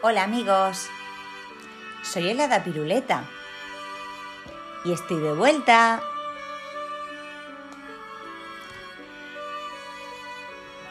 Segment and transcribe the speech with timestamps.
[0.00, 0.88] Hola amigos,
[2.04, 3.24] soy el Hada Piruleta
[4.84, 6.00] y estoy de vuelta.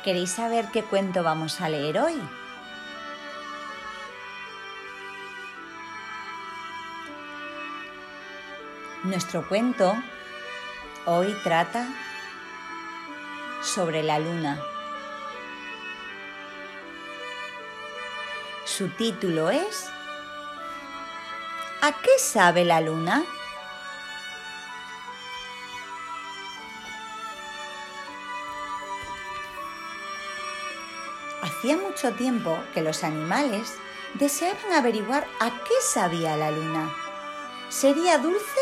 [0.03, 2.21] ¿Queréis saber qué cuento vamos a leer hoy?
[9.05, 9.95] Nuestro cuento
[11.05, 11.87] hoy trata
[13.61, 14.61] sobre la luna.
[18.67, 19.89] Su título es
[21.81, 23.23] ¿A qué sabe la luna?
[31.41, 33.73] Hacía mucho tiempo que los animales
[34.15, 36.93] deseaban averiguar a qué sabía la luna.
[37.69, 38.61] ¿Sería dulce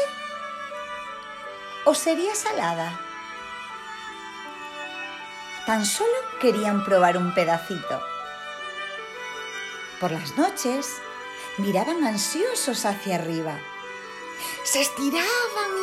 [1.85, 2.99] o sería salada?
[5.65, 8.14] Tan solo querían probar un pedacito.
[9.99, 10.87] Por las noches
[11.57, 13.57] miraban ansiosos hacia arriba.
[14.63, 15.29] Se estiraban,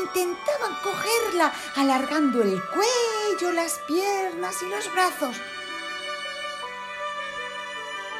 [0.05, 5.36] intentaban cogerla, alargando el cuello, las piernas y los brazos.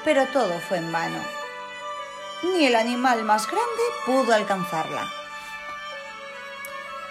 [0.05, 1.23] Pero todo fue en vano.
[2.43, 5.13] Ni el animal más grande pudo alcanzarla.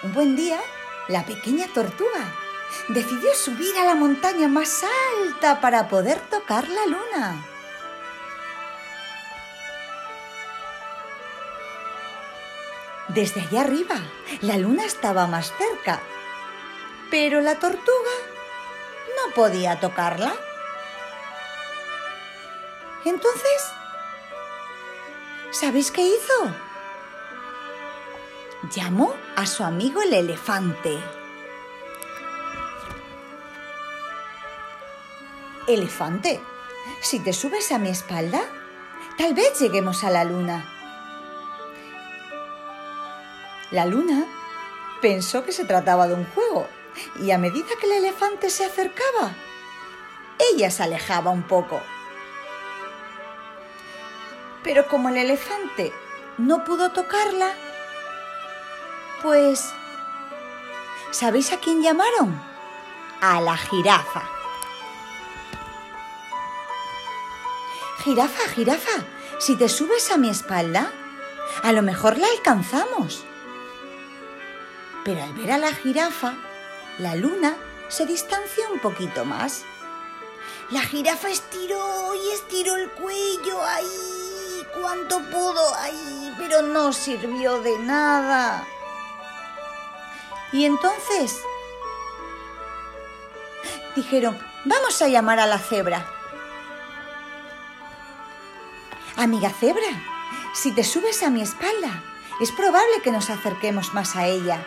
[0.04, 0.60] Un buen día,
[1.08, 2.34] la pequeña tortuga
[2.88, 4.84] decidió subir a la montaña más
[5.20, 7.51] alta para poder tocar la luna.
[13.14, 13.96] Desde allá arriba,
[14.40, 16.00] la luna estaba más cerca,
[17.10, 18.12] pero la tortuga
[19.18, 20.34] no podía tocarla.
[23.04, 23.74] Entonces,
[25.52, 26.56] ¿sabéis qué hizo?
[28.74, 30.98] Llamó a su amigo el elefante.
[35.68, 36.40] Elefante,
[37.02, 38.42] si te subes a mi espalda,
[39.18, 40.81] tal vez lleguemos a la luna.
[43.72, 44.26] La luna
[45.02, 46.68] pensó que se trataba de un juego
[47.22, 49.34] y a medida que el elefante se acercaba,
[50.54, 51.82] ella se alejaba un poco.
[54.64, 55.94] Pero como el elefante
[56.38, 57.54] no pudo tocarla,
[59.22, 59.74] pues...
[61.12, 62.42] ¿Sabéis a quién llamaron?
[63.22, 64.24] A la jirafa.
[68.04, 69.04] Jirafa, jirafa,
[69.40, 70.92] si te subes a mi espalda,
[71.64, 73.26] a lo mejor la alcanzamos.
[75.04, 76.34] Pero al ver a la jirafa,
[76.98, 77.56] la luna
[77.88, 79.64] se distanció un poquito más.
[80.70, 87.78] La jirafa estiró y estiró el cuello ahí, cuanto pudo ahí, pero no sirvió de
[87.80, 88.66] nada.
[90.54, 91.42] Y entonces
[93.96, 96.06] dijeron, vamos a llamar a la cebra.
[99.18, 99.82] Amiga cebra,
[100.54, 102.04] si te subes a mi espalda,
[102.40, 104.66] es probable que nos acerquemos más a ella.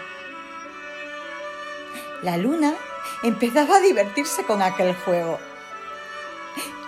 [2.23, 2.75] La luna
[3.23, 5.39] empezaba a divertirse con aquel juego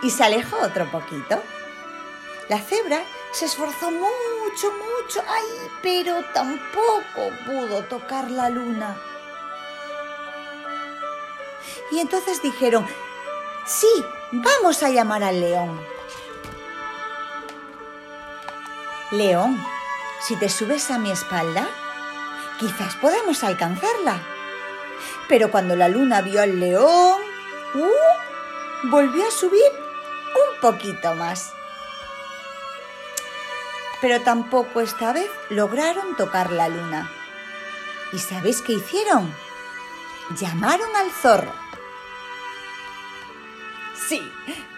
[0.03, 1.42] y se alejó otro poquito.
[2.48, 8.97] La cebra se esforzó mucho, mucho, ay, pero tampoco pudo tocar la luna.
[11.91, 12.87] Y entonces dijeron,
[13.66, 13.88] sí,
[14.32, 15.81] vamos a llamar al león.
[19.12, 19.64] León,
[20.20, 21.66] si te subes a mi espalda,
[22.58, 24.35] quizás podamos alcanzarla.
[25.28, 27.20] Pero cuando la luna vio al león,
[27.74, 28.88] ¡uh!
[28.88, 31.52] volvió a subir un poquito más.
[34.00, 37.10] Pero tampoco esta vez lograron tocar la luna.
[38.12, 39.34] ¿Y sabéis qué hicieron?
[40.38, 41.52] Llamaron al zorro.
[44.08, 44.20] Sí,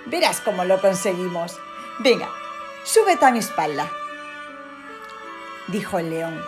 [0.06, 1.58] verás cómo lo conseguimos.
[1.98, 2.28] Venga,
[2.84, 3.90] súbete a mi espalda
[5.68, 6.42] dijo el león.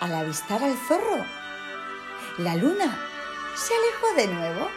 [0.00, 1.24] Al avistar al zorro,
[2.38, 2.96] la luna
[3.56, 4.70] se alejó de nuevo.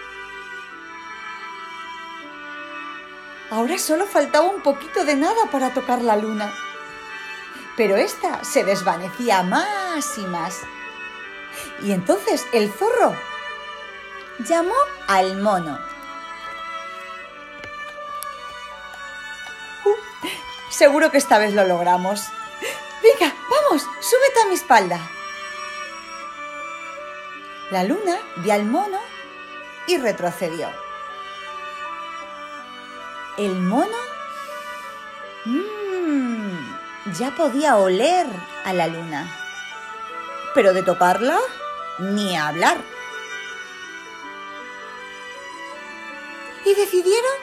[3.51, 6.51] Ahora solo faltaba un poquito de nada para tocar la luna.
[7.77, 10.59] Pero ésta se desvanecía más y más.
[11.83, 13.15] Y entonces el zorro
[14.39, 14.75] llamó
[15.07, 15.79] al mono.
[19.85, 20.27] Uh,
[20.69, 22.25] seguro que esta vez lo logramos.
[23.03, 24.99] Venga, vamos, súbete a mi espalda.
[27.71, 28.99] La luna vio al mono
[29.87, 30.69] y retrocedió.
[33.37, 33.95] El mono
[35.45, 38.27] mmm, ya podía oler
[38.65, 39.25] a la luna,
[40.53, 41.39] pero de tocarla
[41.97, 42.77] ni hablar.
[46.65, 47.37] Y decidieron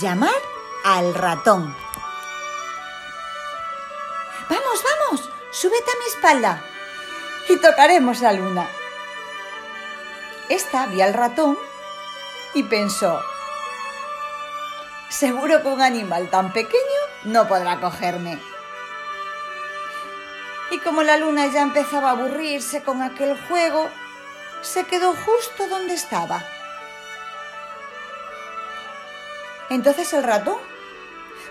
[0.00, 0.40] llamar
[0.82, 1.76] al ratón.
[4.48, 6.64] Vamos, vamos, súbete a mi espalda
[7.50, 8.66] y tocaremos la luna.
[10.48, 11.58] Esta vio al ratón
[12.54, 13.22] y pensó,
[15.08, 18.38] seguro que un animal tan pequeño no podrá cogerme.
[20.70, 23.88] Y como la luna ya empezaba a aburrirse con aquel juego,
[24.62, 26.42] se quedó justo donde estaba.
[29.70, 30.58] Entonces el ratón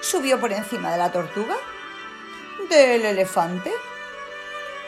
[0.01, 1.55] subió por encima de la tortuga,
[2.69, 3.71] del elefante,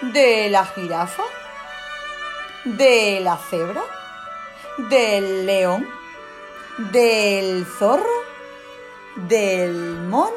[0.02, 1.24] de la jirafa,
[2.66, 3.82] de la cebra,
[4.78, 5.88] del león,
[6.92, 8.24] del zorro,
[9.16, 10.32] del mono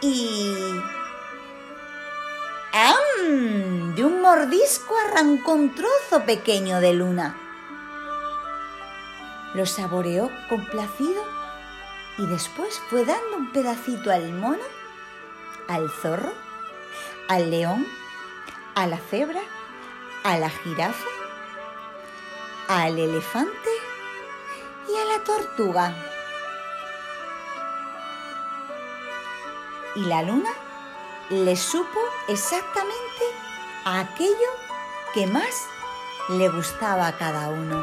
[0.00, 0.54] y...
[2.72, 3.94] ¡Am!
[3.94, 7.36] De un mordisco arrancó un trozo pequeño de luna.
[9.54, 11.24] Lo saboreó complacido
[12.18, 14.62] y después fue dando un pedacito al mono,
[15.66, 16.32] al zorro,
[17.28, 17.86] al león,
[18.74, 19.40] a la cebra,
[20.28, 21.08] a la jirafa,
[22.68, 23.70] al elefante
[24.86, 25.94] y a la tortuga.
[29.96, 30.50] Y la luna
[31.30, 31.98] le supo
[32.28, 33.24] exactamente
[33.86, 34.50] aquello
[35.14, 35.66] que más
[36.28, 37.82] le gustaba a cada uno.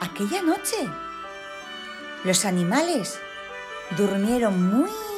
[0.00, 0.88] Aquella noche,
[2.22, 3.18] los animales
[3.96, 5.09] durmieron muy,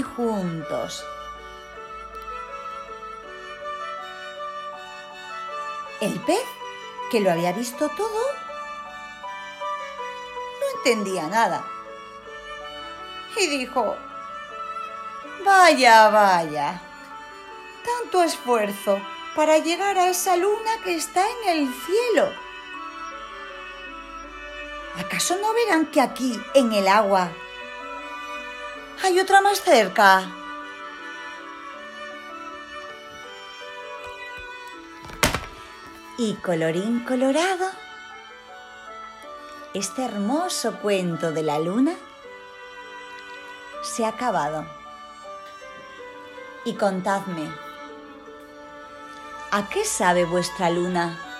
[0.00, 1.04] juntos.
[6.00, 6.44] El pez,
[7.10, 8.22] que lo había visto todo,
[10.60, 11.64] no entendía nada.
[13.36, 13.96] Y dijo,
[15.44, 16.80] vaya, vaya,
[17.84, 19.00] tanto esfuerzo
[19.34, 22.32] para llegar a esa luna que está en el cielo.
[24.98, 27.30] ¿Acaso no verán que aquí, en el agua,
[29.02, 30.22] hay otra más cerca?
[36.18, 37.68] Y colorín colorado,
[39.74, 41.94] este hermoso cuento de la luna
[43.82, 44.64] se ha acabado.
[46.64, 47.50] Y contadme,
[49.50, 51.31] ¿a qué sabe vuestra luna?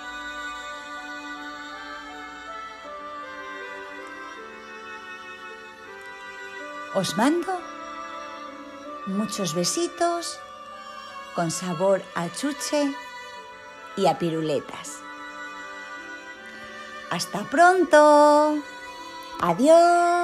[6.95, 7.51] Os mando
[9.07, 10.39] muchos besitos
[11.33, 12.93] con sabor a chuche
[13.97, 14.99] y a piruletas.
[17.09, 18.57] Hasta pronto.
[19.41, 20.22] Adiós.